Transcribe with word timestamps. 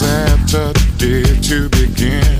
Telephone 0.00 0.54
all 0.54 0.70
of 0.70 2.39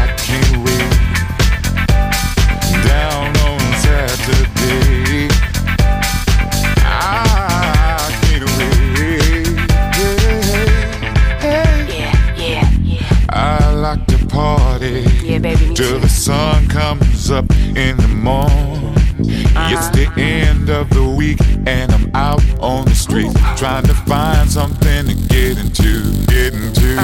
till 15.75 15.99
the 15.99 16.09
sun 16.09 16.67
comes 16.67 17.31
up 17.31 17.49
in 17.75 17.97
the 17.97 18.07
morning. 18.07 18.93
It's 19.19 19.89
the 19.89 20.11
end 20.17 20.69
of 20.69 20.89
the 20.89 21.07
week 21.07 21.39
and 21.65 21.91
I'm 21.91 22.11
out 22.15 22.41
on 22.59 22.85
the 22.85 22.95
street 22.95 23.31
trying 23.57 23.85
to 23.85 23.93
find 23.93 24.49
something 24.49 25.05
to 25.07 25.13
get 25.27 25.57
into, 25.57 26.11
get 26.25 26.53
into. 26.53 26.95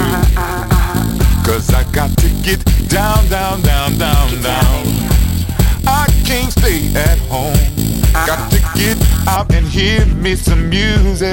Cause 1.44 1.72
I 1.72 1.84
got 1.92 2.16
to 2.18 2.28
get 2.42 2.64
down, 2.88 3.26
down, 3.28 3.62
down, 3.62 3.96
down, 3.98 4.42
down. 4.42 4.86
I 5.86 6.06
can't 6.24 6.52
stay 6.52 6.92
at 6.94 7.18
home. 7.30 7.77
Got 8.12 8.50
to 8.50 8.58
get 8.74 8.98
out 9.28 9.52
and 9.54 9.66
hear 9.66 10.04
me 10.06 10.34
some 10.34 10.68
music. 10.68 11.28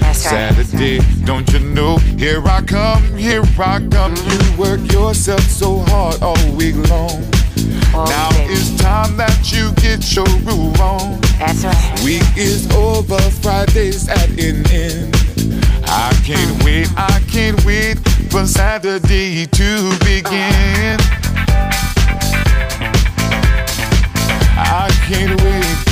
That's 0.00 0.24
right, 0.26 0.52
that's 0.54 0.70
Saturday, 0.70 1.00
don't 1.24 1.50
you 1.52 1.60
know? 1.60 1.98
Here 1.98 2.42
I 2.44 2.62
come, 2.62 3.02
here 3.16 3.42
I 3.58 3.86
come. 3.90 4.14
You 4.16 4.58
work 4.58 4.80
yourself 4.92 5.40
so 5.42 5.78
hard 5.88 6.22
all 6.22 6.52
week 6.52 6.76
long. 6.90 7.24
All 7.94 8.06
now 8.06 8.28
it's 8.48 8.76
time 8.76 9.16
that 9.16 9.52
you 9.52 9.72
get 9.76 10.14
your 10.14 10.26
groove 10.44 10.80
on. 10.80 11.20
That's 11.38 11.64
right. 11.64 12.00
Week 12.04 12.24
is 12.36 12.70
over, 12.72 13.18
Friday's 13.18 14.08
at 14.08 14.28
an 14.30 14.66
end. 14.70 15.14
I 15.88 16.12
can't 16.24 16.64
wait, 16.64 16.88
I 16.96 17.20
can't 17.30 17.64
wait 17.64 17.98
for 18.30 18.46
Saturday 18.46 19.46
to 19.46 19.98
begin. 20.00 20.98
I 24.58 24.90
can't 25.06 25.40
wait, 25.42 25.85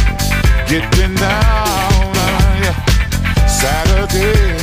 getting 0.68 1.14
down, 1.14 2.16
uh, 2.16 2.60
yeah. 2.62 3.46
Saturday, 3.46 4.53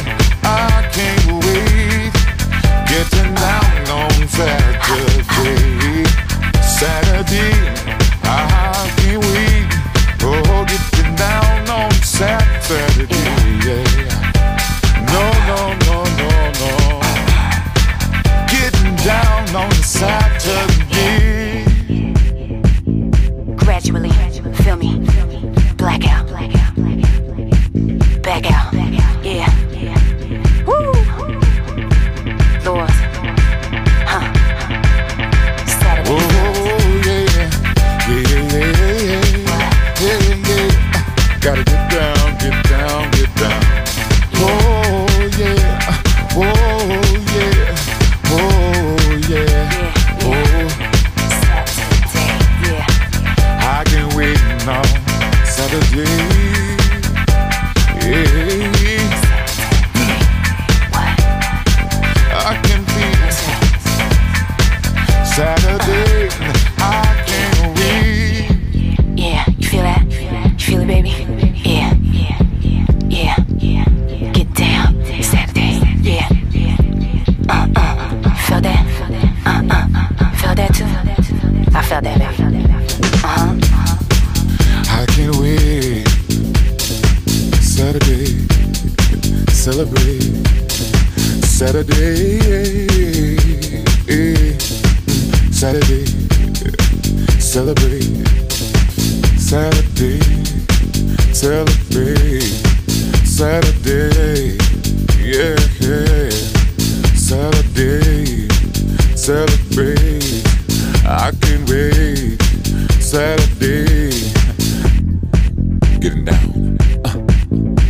getting 116.02 116.26
down, 116.26 116.78
uh, 117.06 117.16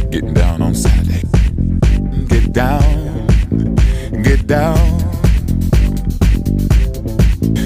getting 0.09 0.33
down 0.33 0.61
on 0.61 0.75
Saturday. 0.75 1.21
Get 2.27 2.51
down, 2.51 3.25
get 4.21 4.45
down. 4.47 4.99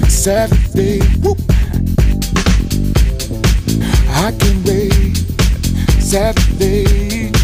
Saturday, 0.08 1.00
whoop. 1.18 1.38
I 4.08 4.32
can 4.38 4.62
wait. 4.62 5.16
Saturday. 6.00 7.35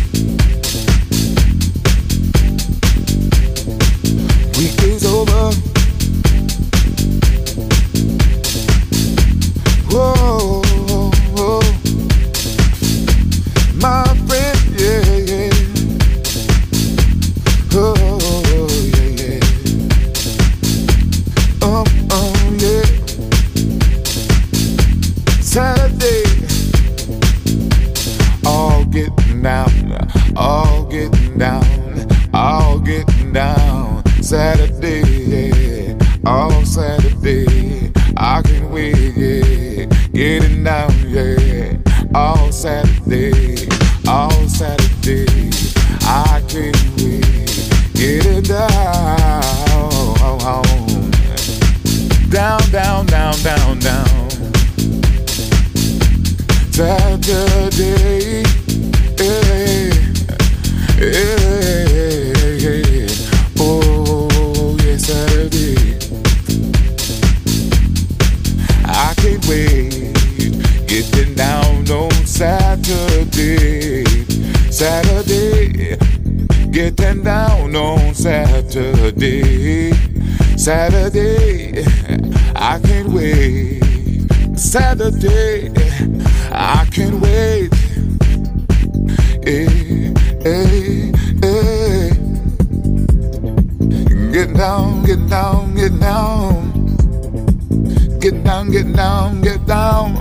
Get 98.43 98.50
down, 98.50 98.71
get 98.73 98.93
down, 98.97 99.41
get 99.41 99.67
down. 99.67 100.15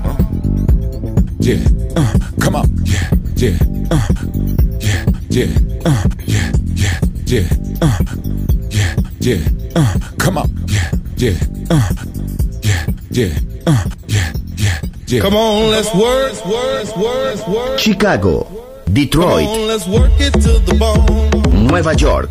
Yeah, 1.39 1.57
uh, 1.97 2.13
come 2.39 2.55
on, 2.55 2.69
yeah, 2.85 3.09
yeah, 3.35 3.57
uh, 3.89 4.07
yeah, 4.79 5.05
yeah, 5.31 5.47
uh, 5.85 6.03
yeah, 6.27 6.51
yeah, 6.75 6.99
yeah, 7.25 7.47
uh, 7.81 7.97
yeah, 8.69 8.95
yeah, 9.21 9.47
uh, 9.75 9.97
come 10.19 10.37
on, 10.37 10.49
yeah, 10.67 10.91
yeah, 11.17 11.33
uh, 11.71 11.89
yeah, 12.61 12.85
yeah, 13.09 13.33
uh, 13.65 13.85
yeah, 14.07 14.31
yeah, 14.55 14.81
yeah. 15.07 15.21
Come 15.21 15.35
on, 15.35 15.71
let's 15.71 15.91
work, 15.95 16.45
work, 16.45 16.95
work, 16.97 17.47
work. 17.47 17.79
Chicago, 17.79 18.45
Detroit, 18.93 19.47
Come 19.47 19.61
on, 19.61 19.67
let's 19.67 19.87
work 19.87 20.11
it 20.19 20.33
to 20.33 20.59
the 20.59 20.75
bone. 20.75 21.65
Nueva 21.67 21.95
York. 21.95 22.29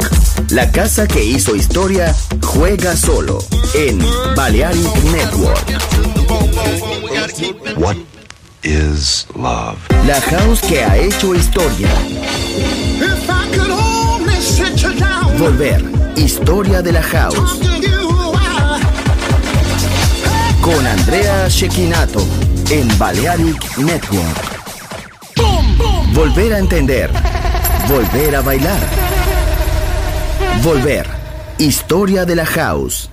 La 0.52 0.70
casa 0.70 1.06
que 1.08 1.22
hizo 1.24 1.54
historia 1.56 2.14
juega 2.40 2.96
solo 2.96 3.38
en 3.74 3.98
Balearic 4.34 5.02
Network. 5.12 5.64
What 7.76 7.96
is 8.62 9.26
love? 9.34 9.78
La 10.06 10.20
house 10.20 10.60
que 10.60 10.82
ha 10.82 10.96
hecho 10.96 11.34
historia. 11.34 11.88
If 12.98 13.28
I 13.28 13.56
could 13.56 13.70
only 13.70 14.40
sit 14.40 14.82
you 14.82 14.92
down, 14.98 15.36
Volver. 15.38 15.82
Historia 16.16 16.82
de 16.82 16.92
la 16.92 17.02
house. 17.02 17.60
Con 20.60 20.86
Andrea 20.86 21.48
Shekinato 21.48 22.26
en 22.70 22.86
Balearic 22.98 23.78
Network. 23.78 24.60
Volver 26.12 26.54
a 26.54 26.58
entender. 26.58 27.10
Volver 27.88 28.36
a 28.36 28.40
bailar. 28.42 28.80
Volver. 30.62 31.06
Historia 31.58 32.24
de 32.24 32.36
la 32.36 32.46
house. 32.46 33.09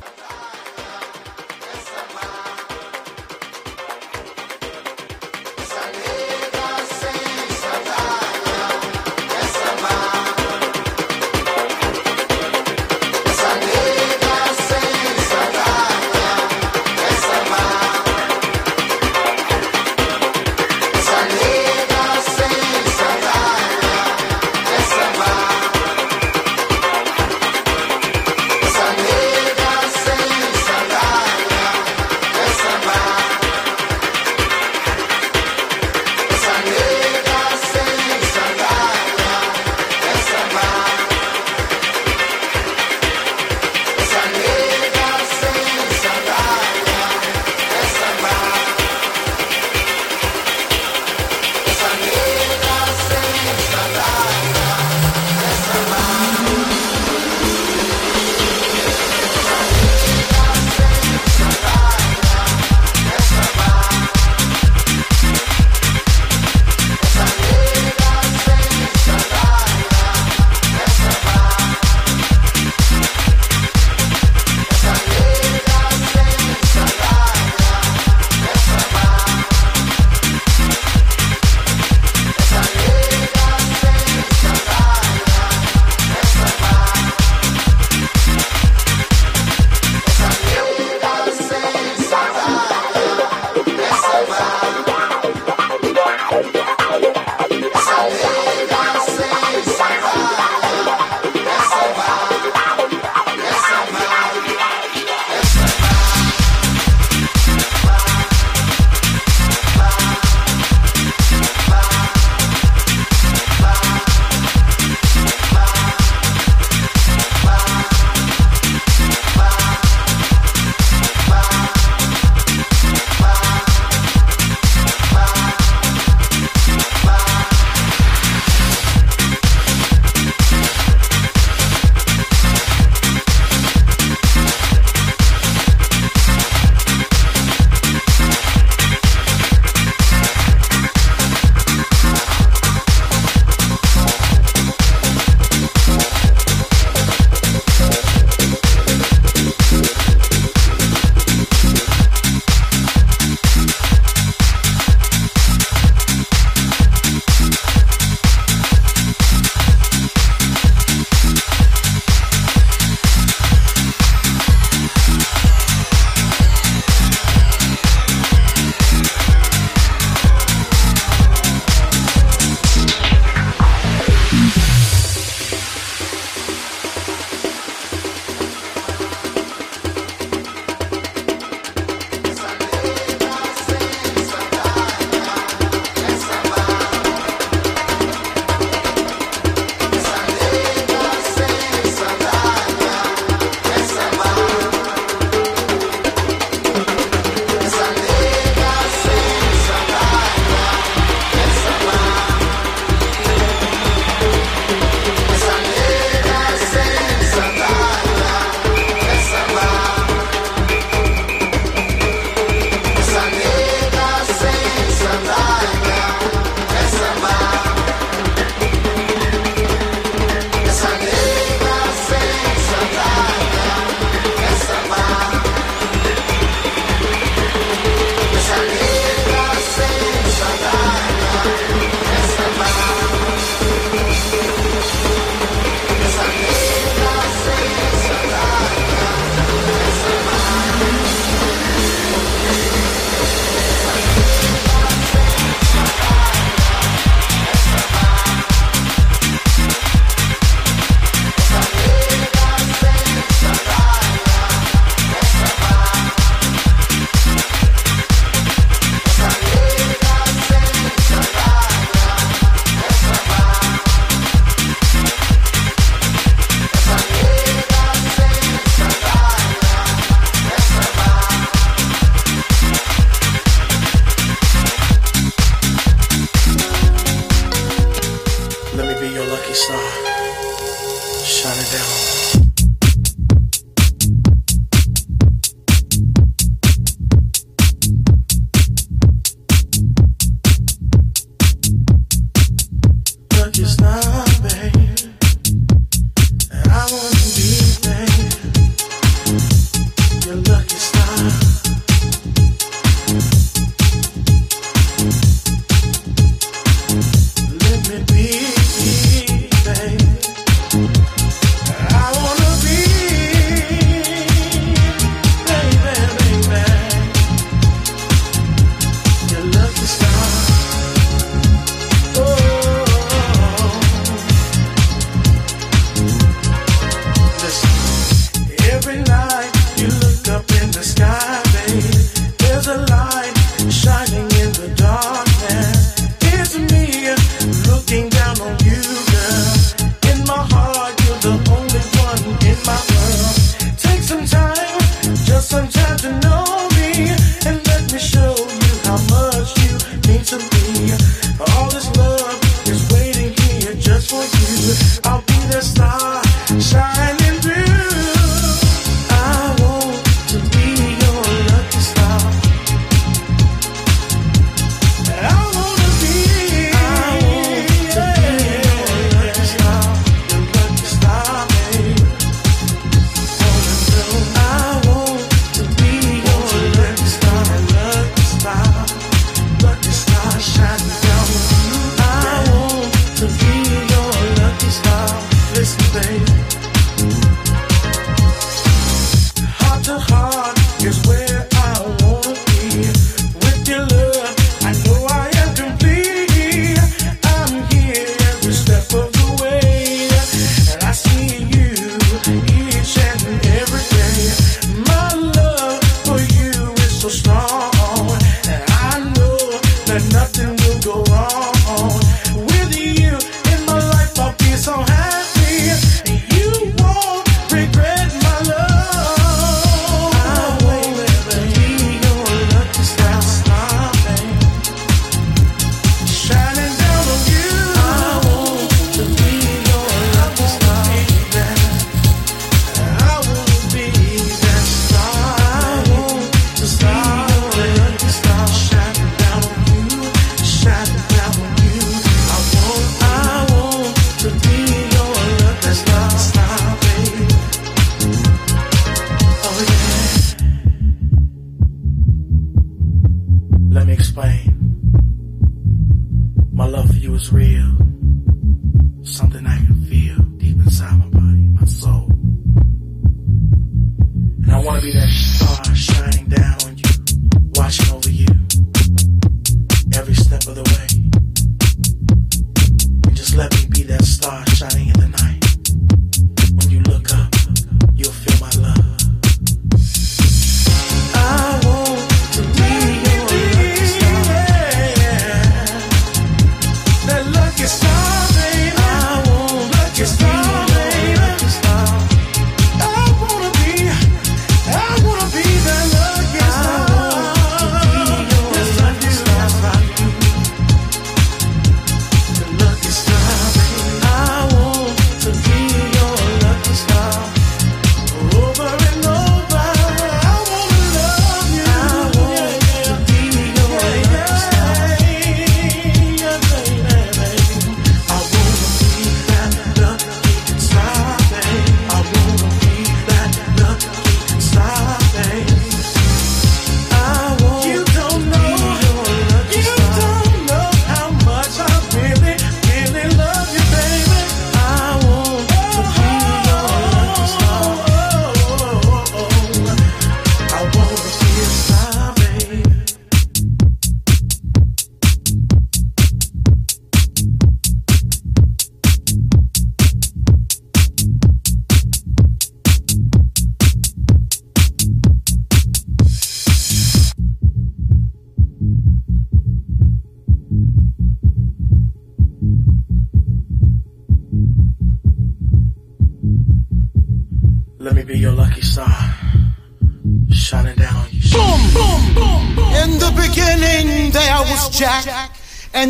so 407.10 407.20
strong. 407.20 407.37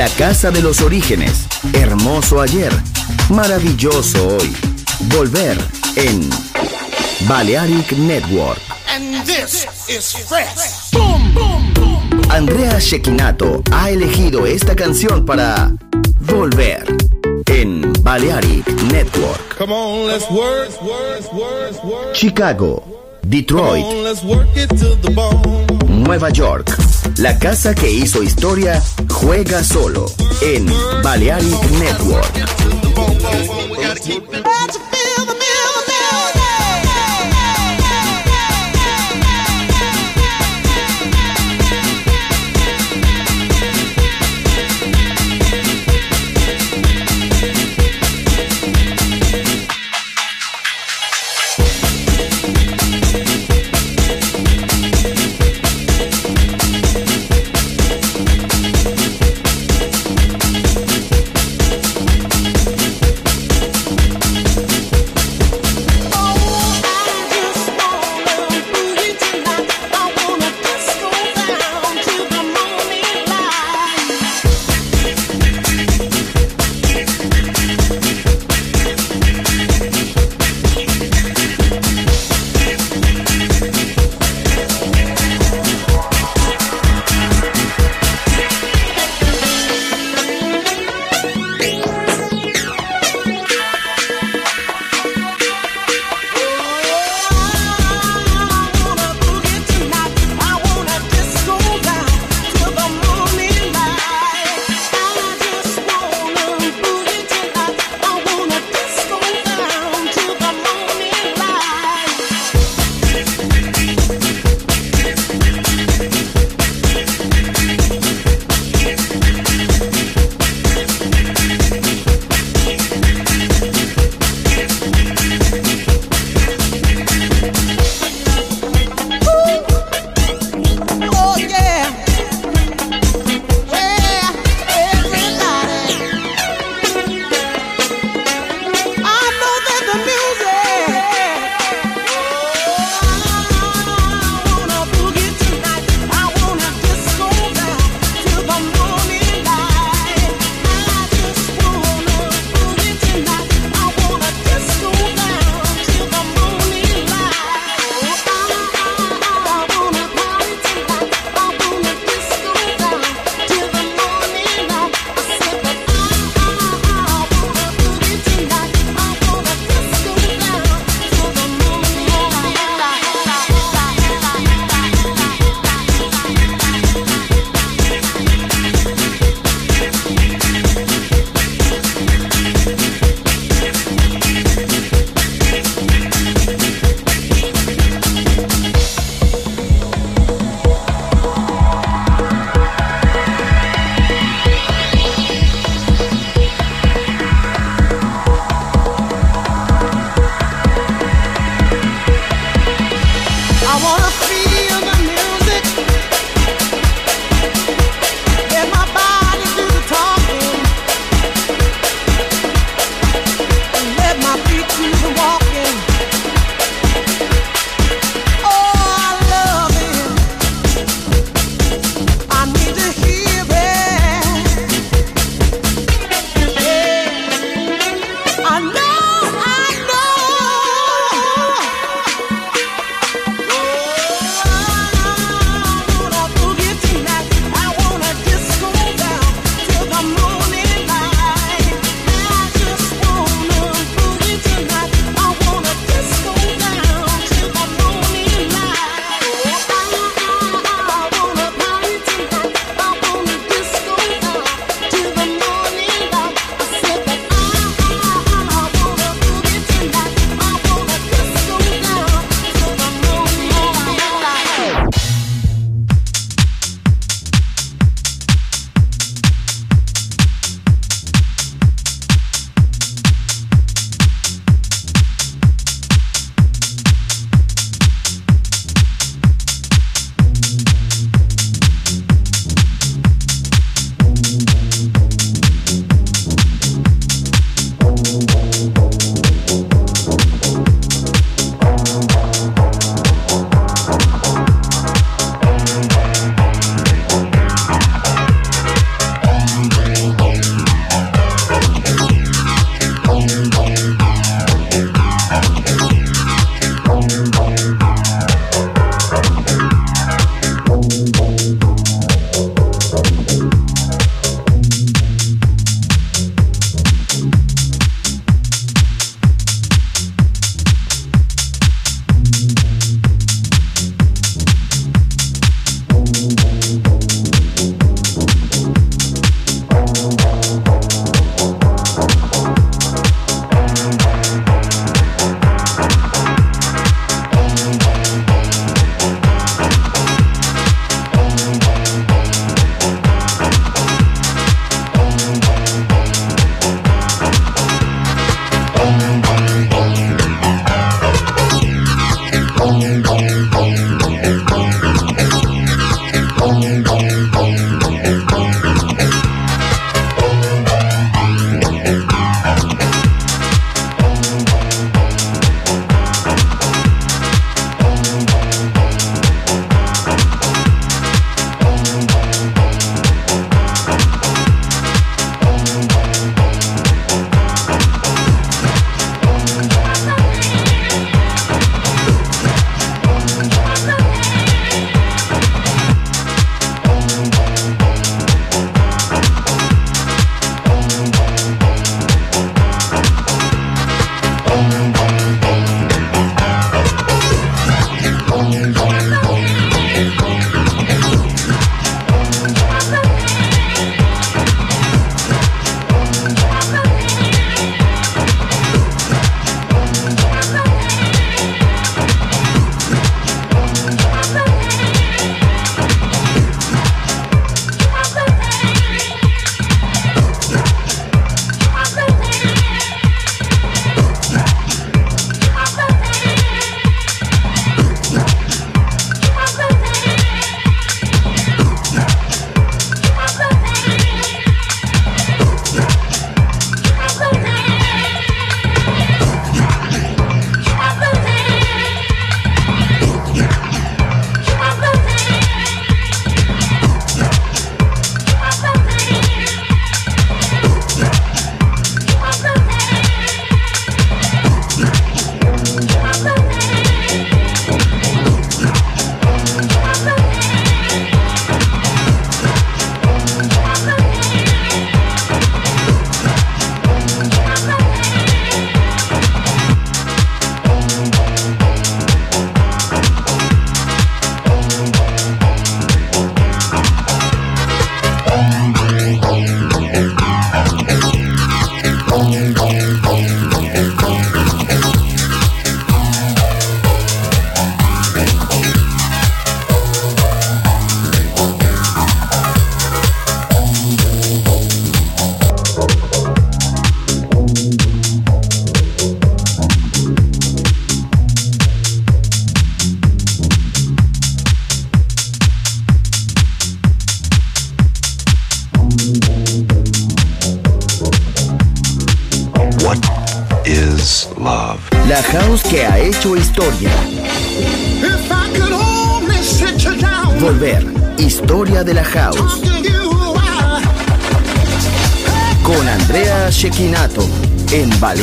La 0.00 0.08
casa 0.08 0.50
de 0.50 0.62
los 0.62 0.80
orígenes. 0.80 1.46
Hermoso 1.74 2.40
ayer. 2.40 2.72
Maravilloso 3.28 4.28
hoy. 4.28 4.50
Volver 5.14 5.58
en 5.94 6.26
Balearic 7.28 7.92
Network. 7.98 8.58
And 8.88 9.22
this 9.26 9.66
is 9.90 10.14
fresh. 10.26 10.90
Boom, 10.92 11.34
boom, 11.34 11.74
boom. 11.74 12.22
Andrea 12.30 12.78
Shekinato 12.78 13.62
ha 13.72 13.90
elegido 13.90 14.46
esta 14.46 14.74
canción 14.74 15.26
para 15.26 15.70
Volver 16.20 16.82
en 17.44 17.92
Balearic 18.02 18.66
Network. 18.84 19.58
Come 19.58 19.74
on, 19.74 20.06
let's 20.06 20.30
work, 20.30 20.80
work, 20.80 21.30
work, 21.34 21.84
work. 21.84 22.14
Chicago, 22.14 22.82
Come 23.20 23.30
Detroit, 23.30 23.84
on, 23.84 24.04
let's 24.04 24.24
work 24.24 24.48
it 24.56 24.70
to 24.78 24.96
the 25.02 25.10
bone. 25.10 25.66
Nueva 25.88 26.30
York. 26.30 26.74
La 27.18 27.38
casa 27.38 27.74
que 27.74 27.90
hizo 27.90 28.22
historia 28.22 28.82
juega 29.22 29.62
solo 29.62 30.06
en 30.42 30.66
Balearic 31.02 31.70
Network. 31.78 32.50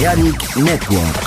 Network. 0.08 1.27